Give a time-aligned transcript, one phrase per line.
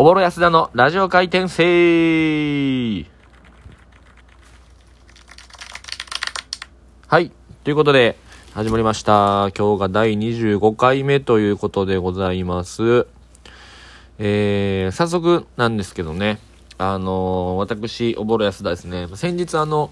[0.00, 3.04] おぼろ安田のラジオ回転生
[7.08, 7.32] はい。
[7.64, 8.16] ということで、
[8.54, 9.50] 始まりました。
[9.58, 13.08] 今日が第25回目ということでございます。
[14.20, 16.38] えー、早速なんですけどね、
[16.78, 19.90] あのー私、おぼろ安田ですね、先日あの、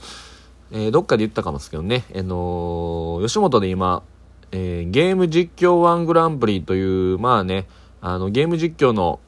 [0.71, 4.05] えーどっかで言ったかもですけどね、あの吉本で今、
[4.53, 7.67] えーゲーム実況ワングランプリという、まあね、
[8.01, 9.19] あの、ゲーム実況の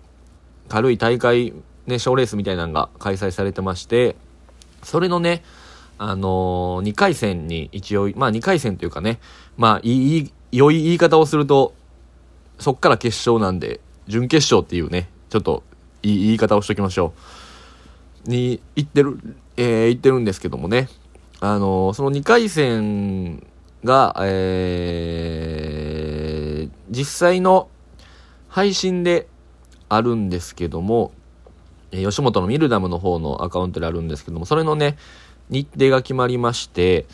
[0.69, 1.52] 軽い大会、
[1.87, 4.16] ね、賞レースみたいなのが開催されてまして、
[4.83, 5.42] それのね、
[5.98, 9.19] あのー、2回戦に一応、まあ2回戦というかね、
[9.56, 11.75] まあいい、良い言い方をすると、
[12.59, 15.65] そっから決勝なんで、準決勝っていうね、ちょっと
[16.02, 17.12] いい言い方をしときましょ
[18.27, 18.30] う。
[18.30, 19.19] に行ってる、
[19.56, 20.89] えー行ってるんですけどもね、
[21.41, 23.47] あのーその2回戦
[23.84, 25.98] が、えー
[26.91, 27.69] 実際の
[28.48, 29.28] 配信で
[29.88, 31.12] あるんですけども、
[31.92, 34.97] え吉本のミルダムの方のアカウントであるんですけども、それのね、
[35.48, 37.06] 日程が決まりまして、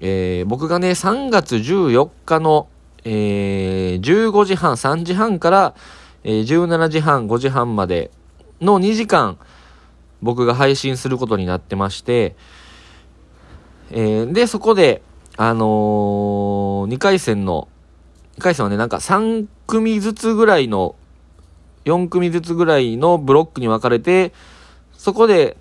[0.00, 2.68] えー僕がね、3月14日の、
[3.04, 5.74] えー15時半、3時半から、
[6.24, 8.10] えー17時半、5時半まで
[8.60, 9.38] の2時間、
[10.22, 12.36] 僕が配信することになってまして、
[13.90, 15.02] えーで、そこで、
[15.36, 17.68] あのー、2回戦の、
[18.38, 20.96] 2回戦はね、なんか3組ずつぐらいの、
[21.88, 24.32] 4組ずつぐらいのブロックに分かれて、
[24.92, 25.56] そこで、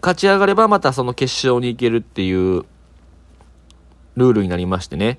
[0.00, 2.64] 勝ち上がればまたその決勝に行けるっていう、
[4.16, 5.18] ルールになりましてね。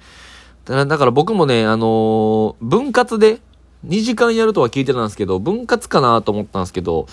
[0.66, 3.40] だから僕もね、あのー分割で
[3.88, 7.08] 2時間やるとは聞いてたんですけど、分割かなと思ったんですけど、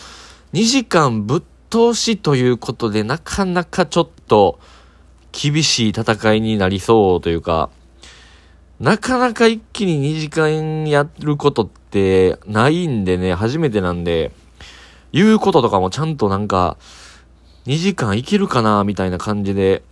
[0.53, 4.59] 2時間ぶっ通しということで、なかなかちょっと
[5.33, 7.71] 厳しい戦いになりそうというか、
[8.81, 14.33] なかなか一気に2時間やることってないんでね、初めてなんで、
[15.13, 16.77] 言うこととかもちゃんとなんか、
[17.67, 19.83] 2時間いけるかなみたいな感じで、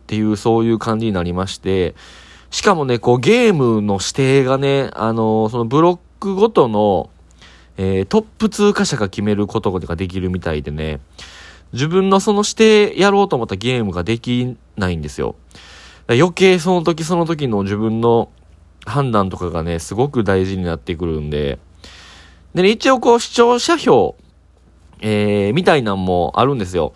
[0.00, 1.94] っていう、そういう感じになりまして、
[2.50, 7.10] しかもね、こうゲームの指定がね、あのそのブロックごとの、
[7.76, 11.00] えートップ通過者が決めることができるみたいでね、
[11.72, 15.36] 自分のその指定やろうと思ったゲームができないんですよ。
[16.14, 18.30] 余計その時その時の自分の
[18.86, 21.58] 判断とかがね、すごく大事になってくるんで、
[22.54, 24.16] でね、一応こう視聴者票、
[25.00, 26.92] えー、みたいなんもあるんですよ。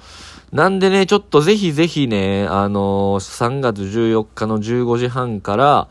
[0.53, 5.89] なんでね、ちょっとぜひぜひね、あのー3月14日の15時半から、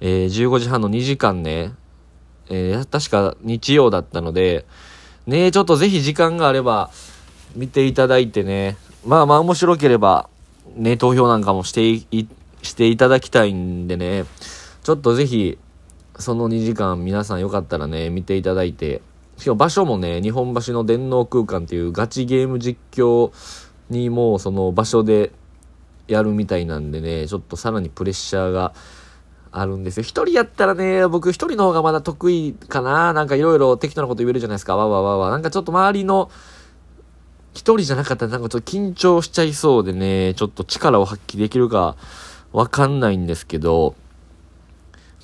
[0.00, 1.72] えー15時半の2時間ね、
[2.48, 4.66] えー確か日曜だったので、
[5.26, 6.90] ね、ちょっとぜひ時間があれば、
[7.54, 8.76] 見ていただいてね、
[9.06, 10.28] まあまあ面白ければ、
[10.76, 12.26] ね、投票なんかもしてい、い
[12.64, 14.24] していただきたいんでね、
[14.82, 15.58] ちょっとぜひ、
[16.18, 19.02] その2時間皆さんよかったらね、見ていただいて、
[19.36, 23.32] しかも場所もね、日本橋の電脳空間っていうガチゲーム実況
[23.90, 25.32] にもうその場所で
[26.08, 28.74] やるみたいなんでね、ちょっとさらにプレッシャーが
[29.50, 30.02] あるんですよ。
[30.02, 33.12] 一人やったらね、僕一人の方がまだ得意かな。
[33.12, 34.76] なんかいろいろ適当なこと言えるじゃないですか。
[34.76, 35.30] わわわわ。
[35.30, 36.30] なんかちょっと周りの
[37.54, 41.96] 一人じゃなかったらなんかちょっと緊張しちゃいそうでね、ちょっと力を発揮できるか
[42.54, 43.96] わかんないんですけど、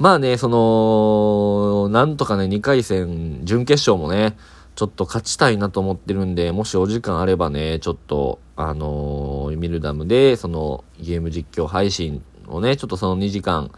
[0.00, 4.36] まあね、その、なんとかね、2回戦、準決勝もね、
[4.74, 13.70] ちょっと勝ちたいなと思ってるんで、もしお時間あればね、ちょっと、あのーミルダムで、その、ゲーム実況配信をね、ちょっとその2時間、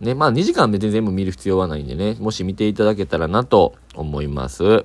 [0.00, 4.84] ね、まあ2時間別に全部見る必要はないんでね、もし見ていただけたらなと思います。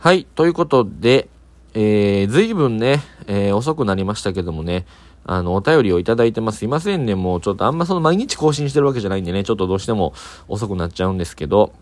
[0.00, 1.28] はい、ということで、
[1.72, 4.84] えー、ずいぶんね、えー遅くなりましたけどもね、
[5.24, 6.58] あの、お便りをいただいてます。
[6.58, 10.14] すいませんね、もうちょっとあんまその毎日更新してるわけじゃないんでね、ちょっとどうしても
[10.48, 11.72] 遅くなっちゃうんですけど、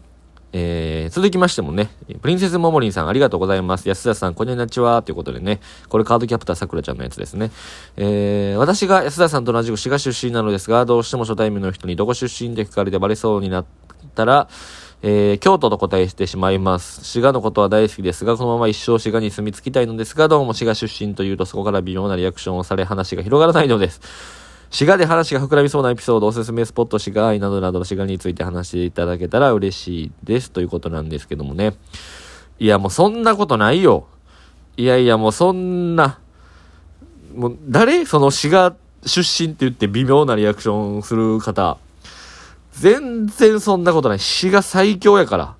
[0.52, 1.90] えー、続きましてもね、
[2.22, 3.88] プリンセスモモリンさんありがとうございます。
[3.88, 5.00] 安田さん、こんにちは。
[5.02, 7.52] ということでね、これカードキャプターさくらちゃんのやつですね。
[7.96, 13.66] えー、私が安田さんと同じく滋賀出身なのですが、どうしても初対面の人にどこ出身で聞かれてバレそうになっ
[14.16, 14.48] たら、
[15.02, 17.04] えー、京都と答えしてしまいます。
[17.04, 24.00] 滋賀のことは大好きですが、このまま一生滋賀に住み着きたいのですが、どうも滋賀出身というとそこから微妙なリアクションをされ話が広がらないのです。
[24.70, 30.50] 滋賀で話が膨らみそうなエピソード、おすすめスポット、滋賀愛などなど滋賀について話していただけたら嬉しいです。
[30.50, 31.74] ということなんですけどもね。
[32.58, 34.06] いや、もうそんなことないよ。
[34.76, 36.18] いやいや、もうそんな、
[37.34, 38.04] もう誰？
[38.04, 38.76] その滋賀
[39.06, 41.78] 出身って言って微妙なリアクションする方。
[42.80, 44.18] 全然そんなことない。
[44.18, 45.54] 滋賀最強やから。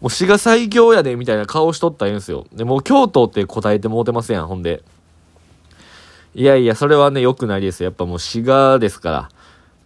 [0.00, 2.46] もう滋賀最強やで、みたいな顔しとったらええんすよ。
[2.52, 4.84] で、もう京都って答えてもうてますやん、ほんで。
[6.36, 7.86] いやいや、それはね、良くないですよ。
[7.86, 9.28] やっぱもう滋賀ですから。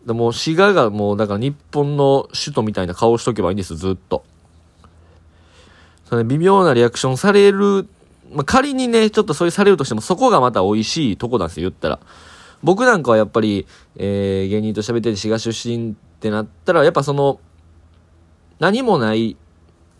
[0.04, 4.22] でも滋賀がもう、だから日本の首都みたいな顔しとけばいいんです、ずっと。
[6.10, 7.88] その微妙なリアクションされる、
[8.32, 12.00] まあ、仮にね、ちょっとそれされるとしても、そこがまた美味しいとこなんですよ、言ったら。
[12.62, 13.66] 僕なんかはやっぱり、
[13.96, 17.38] えー、芸人と喋ってて滋賀出身ってなったら、やっぱその、
[18.58, 19.36] 何もない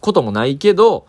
[0.00, 1.06] こともないけど、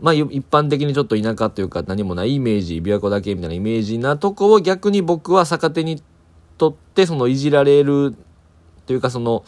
[0.00, 6.00] まあ、一般的にちょっと田舎というか何もないイメージ、琵琶湖だけみたいなイメージなとこを逆に僕は逆手に
[6.58, 8.14] とって、そのいじられる
[8.86, 9.44] というかその、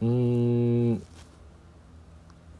[0.00, 1.02] うん、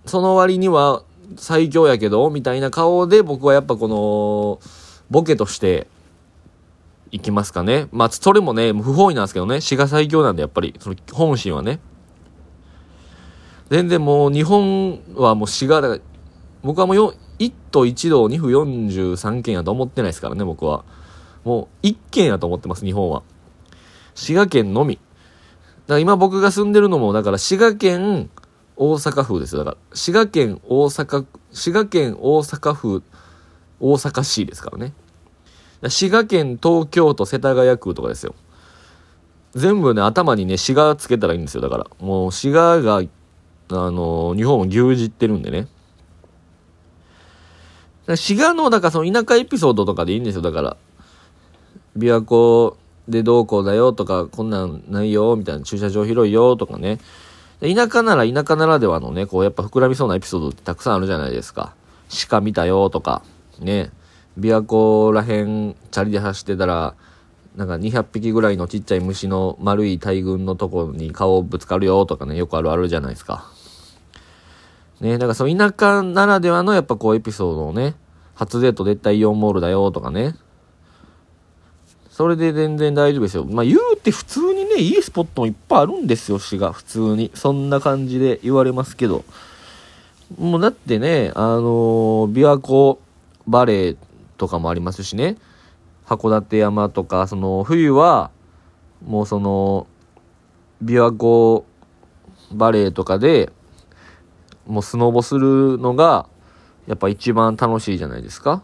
[0.07, 1.05] その割には
[1.37, 4.61] 最強やけど、みたいな顔で僕はやっぱこの、
[5.11, 5.87] ボケとして
[7.11, 7.89] いきますかね。
[7.93, 11.81] まあ、それもね、不本意なんですけどね、滋賀最強なんでやっぱり、その本心はね。
[13.71, 16.01] 全然もう日本はもう滋賀だから
[16.63, 20.85] 僕はもう1都1道2府43県やと思ってないですからね、僕は。
[21.45, 23.23] もう1県やと思ってます、日本は。
[24.15, 24.97] 滋賀県のみ。
[24.97, 28.29] だから今僕が住んでるのも、だから滋賀県
[28.77, 29.65] 大阪府ですよ。
[29.65, 33.03] だから、滋賀県大阪、滋賀県大阪府、
[33.81, 34.93] 大阪市ですからね。
[35.83, 38.35] 滋賀県東京都世田谷区とかですよ。
[39.55, 41.61] 全部ね、頭にね、滋賀つけたらいいんですよ。
[41.61, 45.69] だから、もう滋賀が、あの、日本を牛耳ってるんでね。
[48.17, 50.43] 滋賀の、だからその田舎エピソードとかでいいんですよ。
[50.43, 50.77] だから、
[51.97, 52.77] 琵琶湖
[53.09, 56.99] でどうこうだよとか、こんなんないよ、みたいな、駐車場広いよ、とかね。
[57.61, 61.75] 田舎なら田舎ならではのね、こうやっぱ膨らみそうなエピソードってたくさんあるじゃないですか。
[62.29, 63.23] 鹿見たよ、とか、
[63.59, 63.91] ね。
[64.39, 66.95] 琵琶湖らへん、チャリで走ってたら、
[67.57, 73.51] なんか200匹ぐらいのちっちゃい虫の丸い大群のとこに顔ぶつかるよとかね、よくあるあるじゃないですか。
[75.01, 77.95] ね、だからそう田舎ならではのやっぱこうエピソードをね、
[78.35, 80.37] 初デート絶対イオンモールだよとかね。
[82.11, 83.45] それで全然大丈夫ですよ。
[83.45, 86.73] まあ言うて普通にね、いいスポットもいっぱいあるんですよ、市が。
[86.73, 87.31] 普通に。
[87.35, 89.25] そんな感じで言われますけど。
[90.37, 93.01] もうだってね、あのー、琵琶湖
[93.47, 93.97] バレー
[94.39, 95.37] とかもありますしね。
[96.07, 98.31] 函館山とか、その冬は、
[99.05, 99.87] もうその、
[100.83, 101.67] 琵琶湖
[102.53, 103.53] バレーとかで、
[104.67, 106.27] もうスノボするのが、
[106.87, 108.63] やっぱ一番楽しいじゃないですか。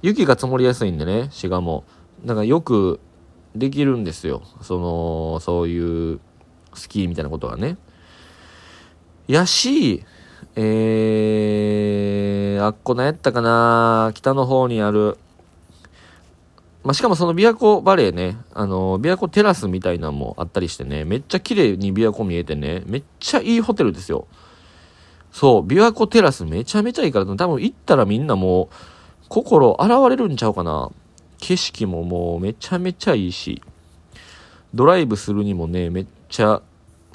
[0.00, 1.84] 雪が積もりやすいんでね、滋賀も。
[2.24, 3.00] だからよく
[3.54, 4.42] できるんですよ。
[4.62, 6.20] その、そういう
[6.74, 7.76] スキーみたいなことがね。
[9.26, 10.04] やし、
[10.56, 14.12] えー、あっこ何やったかな？
[14.14, 15.18] 北の方にある、
[16.84, 24.28] まあ、しかもその琵琶湖バレーね、あの、琵琶湖テラスみたいなのもあったりしてね、めっちゃ綺麗に琵琶湖見えてね、めっちゃいいホテルですよ。
[25.32, 28.74] そう、琵琶湖テラスめちゃめちゃいいから、多分行ったらみんなもう、
[29.28, 30.90] 心洗われるんちゃうかな。
[31.38, 33.60] 景色ももうめちゃめちゃいいし、
[34.72, 36.62] ドライブするにもね、めっちゃ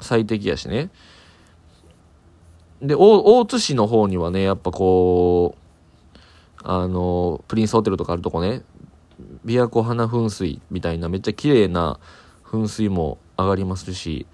[0.00, 0.90] 最適やしね。
[2.82, 5.60] で、大津市の方にはね、やっぱこう、
[6.62, 8.62] あの、プリンスホテルとかあるとこね、
[9.44, 11.98] 琵琶湖花噴水みたいなめっちゃ綺麗な
[12.44, 14.26] 噴水も上がりますし、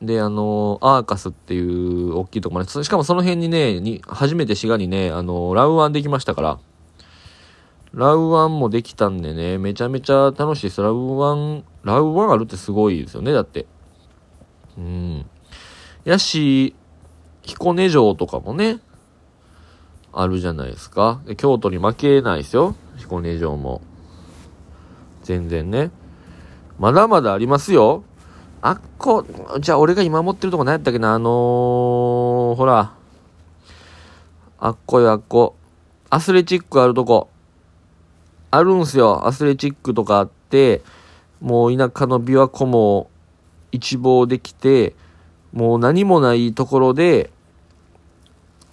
[0.00, 6.58] で、あの、アーカスっていう大きいとこまで、しかもその辺にね、に初めて滋賀にね、あの、ラウアンできましたから、
[7.92, 10.80] ラウアンもできたんでね、めちゃめちゃ楽しいです。
[10.80, 13.66] ラウアン、ラウアンあるってすごいですよね、だって。
[14.78, 15.26] うん。
[16.04, 16.74] やし、
[17.42, 18.80] 彦根城とかもね、
[20.12, 21.20] あるじゃないですか。
[21.36, 23.82] 京都に負けないですよ、彦根城も。
[25.22, 25.90] 全然ね。
[26.78, 28.04] まだまだありますよ。
[28.62, 29.24] あっこ、
[29.60, 32.94] じゃあ俺が今持ってるとこ何やったっけな、あのー、ほら。
[34.58, 35.56] あっこよあっこ。
[36.10, 37.30] アスレチックあるとこ。
[38.50, 39.26] あるんすよ。
[39.26, 40.82] アスレチックとかあって、
[41.40, 43.10] もう田舎の琵琶湖も
[43.72, 44.94] 一望できて、
[45.52, 47.30] もう何もないところで、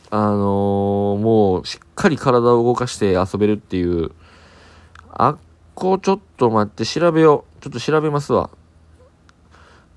[0.09, 4.11] あのー、もうしっかり体を動かして遊べるっていう。
[5.09, 5.37] あっ
[5.73, 7.61] こちょっと待って調べよう。
[7.63, 8.49] ちょっと調べますわ。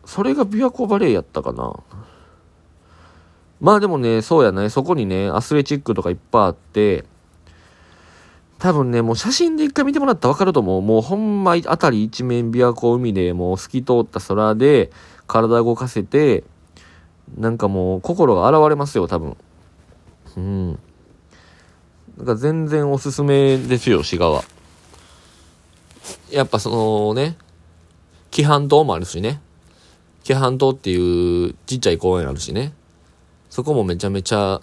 [0.04, 1.74] それが琵琶湖バレーやったかな。
[3.60, 7.04] まあでもね、そうやね、そこにね、アスレチックとかいっぱいあって、
[8.58, 10.82] 多分ね、もう写真で一回見てもらったらわかると思う。
[10.82, 14.90] もうほんま、あたり一面琵琶湖海で、もう透き通った空で、
[15.26, 16.44] 体動かせて、
[17.36, 19.36] なんかもう心が現れますよ、多分。
[20.36, 20.78] うん。
[22.18, 24.44] だか全然おすすめですよ、滋賀は。
[26.30, 27.36] やっぱそのね、
[28.32, 29.40] 規範島もあるしね。
[30.22, 32.72] 紀半島っていうちっちゃい公園あるしね。
[33.48, 34.60] そこもめちゃめちゃ、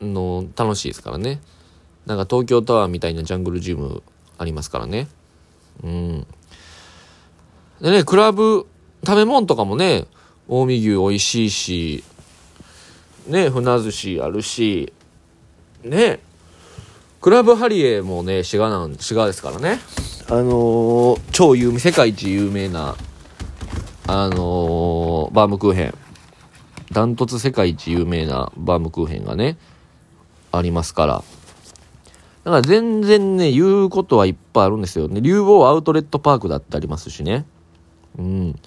[0.00, 1.40] の、楽しいですからね。
[2.06, 4.02] なんか東京タワーみたいなジャングルジム
[4.38, 5.08] ありますからね。
[5.82, 6.26] うん。
[7.80, 8.66] でね、クラブ、
[9.06, 10.06] 食べ物とかもね、
[10.48, 12.04] 近江牛美味しいし、
[13.26, 14.92] ね、船寿司あるし、
[15.82, 16.20] ね、
[17.20, 19.78] クラブハリエもね、滋賀なん、滋賀ですからね。
[20.28, 22.96] あのー、超有名、世界一有名な、
[24.06, 25.94] あのー、バームクーヘン。
[26.92, 29.56] ダントツ世界一有名なバームクーヘンがね、
[30.52, 31.24] ありますから。
[32.44, 35.22] だから全然ね、言うことはいっぱいあるんですよね。
[35.22, 37.46] 竜坊アウトレットパークだってありますしね。
[38.18, 38.60] うん。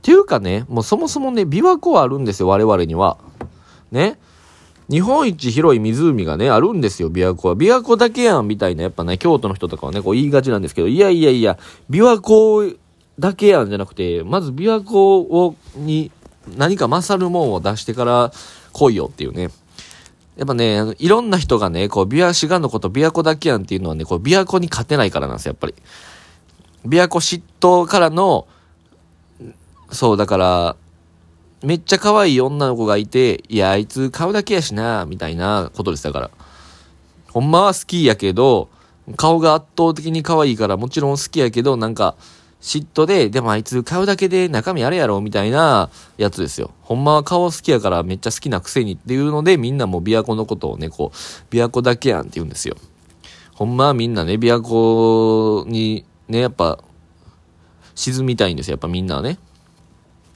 [0.00, 3.18] っていうかね、もうそもそもね、琵琶湖はあるんですよ、我々には。
[3.92, 4.18] ね。
[4.88, 7.54] 日本一広い湖がね、あるんですよ、琵琶湖は。
[7.54, 11.58] 琵琶湖だけやん、みたいな、やっぱね、京都の人とかはね、こう言いがちなんですけど、いやいやいや、
[11.90, 12.74] 琵琶湖
[13.18, 16.10] だけやんじゃなくて、まず琵琶湖を、に
[16.56, 18.32] 何か勝るもんを出してから
[18.72, 19.50] 来いよっていうね。
[20.36, 25.74] やっぱね、あのいろんな人がね、こう、琵琶、滋賀のこと琵琶湖だけやんっていうのはね、こう、琵琶湖に勝てないからなんですよ、やっぱり。
[26.86, 28.48] 琵琶湖嫉妬からの、
[29.92, 30.76] そう、だから、
[31.62, 36.30] めっちゃ可愛い女の子がいて、いや、あいつ顔だけやしな、みたいなことですだから。
[37.32, 38.68] ほんまは好きやけど、
[39.16, 42.16] 顔が圧倒的に可愛いからもちろん好きやけど、なんか、
[42.60, 46.70] 嫉妬で、でもあいつ顔だけで中身あれやろみたいなやつですよ。
[46.82, 51.16] ほんまは顔好きやからめっちゃ好きなくせにっていうので、みんなも琵琶湖のことをね、こう、
[51.54, 52.76] 琵琶湖だけやんって言うんですよ。
[53.54, 56.78] ほんまはみんなね、琵琶湖にね、やっぱ、
[57.94, 58.72] 沈みたいんですよ。
[58.72, 59.38] やっぱみんなはね。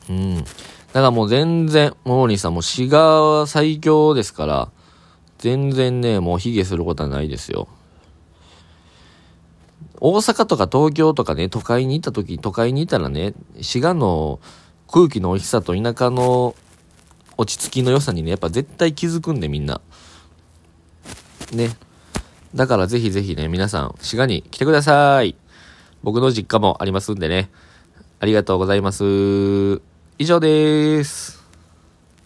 [0.08, 0.36] うん。
[0.36, 4.68] だからもう全然、モーリーさんも滋賀最強ですから、
[5.38, 7.68] 全然ね、もう卑下することはないですよ。
[10.00, 14.40] 大阪とか東京とかね、都会に行った時、都会にいたらね、滋賀の
[14.90, 16.54] 空気の美味しさと田舎の
[17.36, 19.80] 落ち着きの良さにね、やっぱ絶対気づくんでみんな。
[21.52, 21.76] ね。
[22.54, 25.36] だからぜひぜひね、皆さん、滋賀に来てください。
[26.02, 27.50] 僕の実家もありますんでね。
[28.20, 29.93] ありがとうございます。
[30.16, 31.43] 以上です。